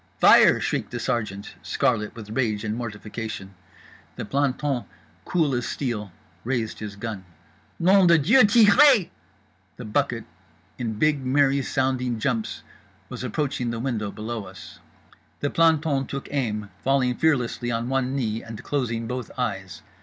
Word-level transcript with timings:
"FIRE!" 0.19 0.59
shrieked 0.59 0.89
the 0.89 0.99
sergeant, 0.99 1.53
scarlet 1.61 2.15
with 2.15 2.31
rage 2.31 2.63
and 2.63 2.75
mortification. 2.75 3.53
The 4.15 4.25
planton, 4.25 4.85
cool 5.25 5.53
as 5.53 5.67
steel, 5.67 6.11
raised 6.43 6.79
his 6.79 6.95
gun. 6.95 7.23
"NOM 7.77 8.07
DE 8.07 8.17
DIEU 8.17 8.43
TIREZ!" 8.47 9.09
The 9.77 9.85
bucket, 9.85 10.25
in 10.79 10.93
big 10.93 11.23
merry 11.23 11.61
sounding 11.61 12.17
jumps, 12.17 12.63
was 13.09 13.23
approaching 13.23 13.69
the 13.69 13.79
window 13.79 14.09
below 14.09 14.45
us. 14.45 14.79
The 15.39 15.51
planton 15.51 16.07
took 16.07 16.27
aim, 16.31 16.71
falling 16.83 17.13
fearlessly 17.13 17.69
on 17.69 17.87
one 17.87 18.15
knee, 18.15 18.41
and 18.41 18.63
closing 18.63 19.05
both 19.05 19.29
eyes. 19.37 19.83